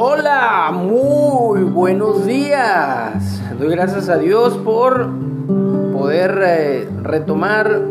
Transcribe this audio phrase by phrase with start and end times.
[0.00, 3.42] Hola, muy buenos días.
[3.58, 5.10] Doy gracias a Dios por
[5.92, 7.82] poder eh, retomar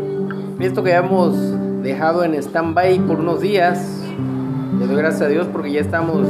[0.58, 1.36] esto que habíamos
[1.82, 4.02] dejado en stand-by por unos días.
[4.78, 6.26] Le doy gracias a Dios porque ya estamos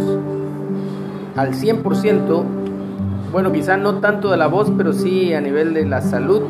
[1.37, 2.43] al 100%.
[3.31, 6.43] Bueno, quizá no tanto de la voz, pero sí a nivel de la salud.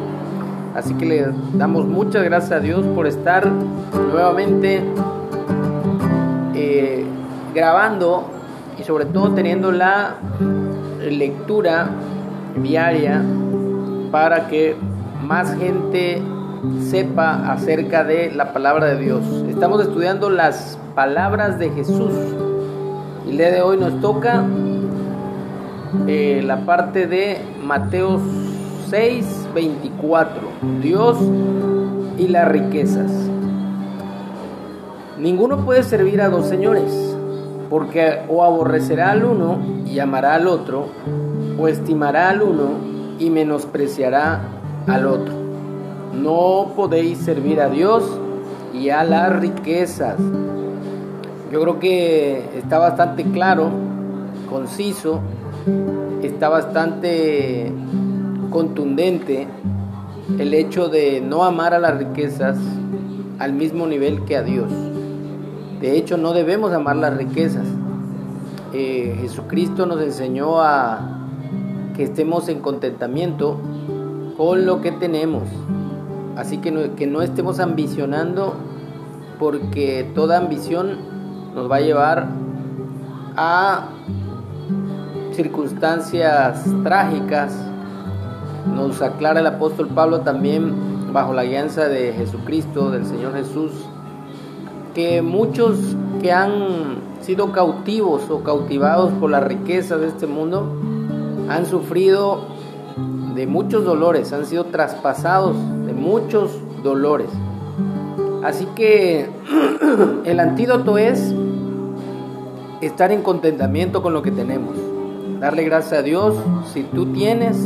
[0.74, 4.82] Así que le damos muchas gracias a Dios por estar nuevamente
[6.54, 7.04] eh,
[7.54, 8.37] grabando
[8.78, 10.14] y sobre todo teniendo la
[11.00, 11.88] lectura
[12.62, 13.22] diaria
[14.10, 14.76] para que
[15.22, 16.22] más gente
[16.88, 19.24] sepa acerca de la palabra de Dios.
[19.48, 22.12] Estamos estudiando las palabras de Jesús.
[23.28, 24.44] El día de hoy nos toca
[26.06, 28.20] eh, la parte de Mateo
[28.88, 30.40] 6, 24.
[30.82, 31.18] Dios
[32.16, 33.10] y las riquezas.
[35.18, 37.17] Ninguno puede servir a dos señores
[37.70, 40.86] porque o aborrecerá al uno y amará al otro,
[41.58, 42.70] o estimará al uno
[43.18, 44.40] y menospreciará
[44.86, 45.34] al otro.
[46.14, 48.04] No podéis servir a Dios
[48.72, 50.16] y a las riquezas.
[51.52, 53.70] Yo creo que está bastante claro,
[54.50, 55.20] conciso,
[56.22, 57.72] está bastante
[58.50, 59.46] contundente
[60.38, 62.58] el hecho de no amar a las riquezas
[63.38, 64.70] al mismo nivel que a Dios.
[65.80, 67.66] De hecho, no debemos amar las riquezas.
[68.72, 71.18] Eh, Jesucristo nos enseñó a
[71.96, 73.56] que estemos en contentamiento
[74.36, 75.44] con lo que tenemos.
[76.36, 78.54] Así que no, que no estemos ambicionando
[79.38, 80.98] porque toda ambición
[81.54, 82.28] nos va a llevar
[83.36, 83.88] a
[85.32, 87.56] circunstancias trágicas.
[88.74, 93.72] Nos aclara el apóstol Pablo también bajo la guianza de Jesucristo, del Señor Jesús,
[94.94, 95.78] que muchos
[96.20, 100.72] que han sido cautivos o cautivados por la riqueza de este mundo
[101.48, 102.46] han sufrido
[103.34, 105.56] de muchos dolores, han sido traspasados
[105.86, 106.50] de muchos
[106.82, 107.28] dolores.
[108.42, 109.28] Así que
[110.24, 111.34] el antídoto es
[112.80, 114.76] estar en contentamiento con lo que tenemos.
[115.40, 116.36] Darle gracias a Dios.
[116.72, 117.56] Si tú tienes,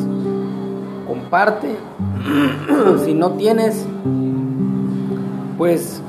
[1.07, 1.77] comparte.
[3.05, 3.87] si no tienes,
[5.59, 6.03] pues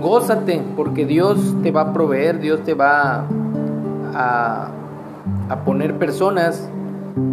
[0.00, 3.26] gózate, porque Dios te va a proveer, Dios te va
[4.14, 4.68] a,
[5.48, 6.68] a poner personas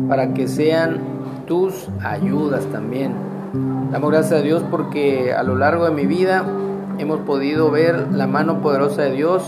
[0.07, 0.99] para que sean
[1.45, 3.13] tus ayudas también.
[3.91, 6.43] Damos gracias a Dios porque a lo largo de mi vida
[6.97, 9.43] hemos podido ver la mano poderosa de Dios,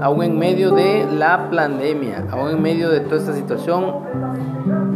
[0.00, 3.84] aún en medio de la pandemia, aún en medio de toda esta situación,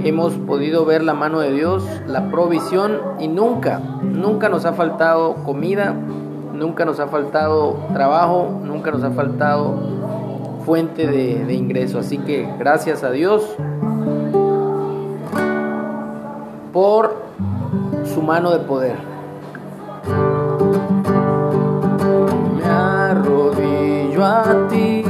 [0.04, 5.34] hemos podido ver la mano de Dios, la provisión y nunca, nunca nos ha faltado
[5.44, 5.94] comida,
[6.62, 9.74] nunca nos ha faltado trabajo, nunca nos ha faltado
[10.64, 11.98] fuente de, ingreso.
[11.98, 13.56] Así que gracias a Dios
[16.72, 17.20] por
[18.04, 18.96] su mano de poder.
[22.56, 25.02] Me arrodillo a ti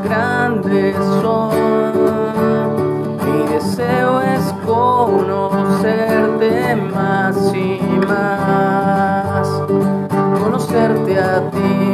[0.00, 1.50] grandes son.
[3.24, 6.06] Mi deseo es conocerte
[6.76, 9.48] más y más,
[10.40, 11.85] conocerte a ti.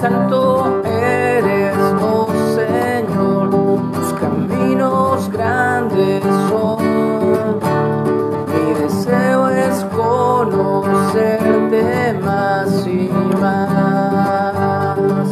[0.00, 3.50] Santo eres, oh Señor,
[3.92, 6.78] tus caminos grandes son.
[8.52, 11.82] Mi deseo es conocerte
[12.22, 13.10] más y
[13.40, 15.28] más.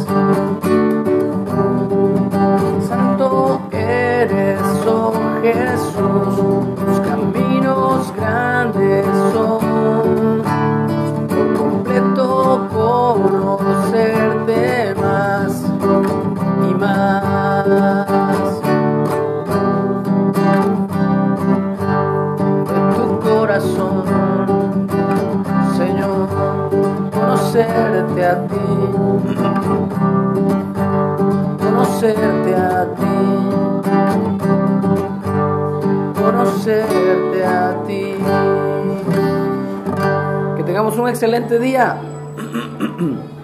[2.87, 5.13] Santo eres, oh
[5.43, 6.34] Jesús,
[27.55, 28.57] conocerte a ti,
[31.57, 33.15] conocerte a ti,
[36.21, 38.15] conocerte a ti.
[40.57, 41.97] Que tengamos un excelente día.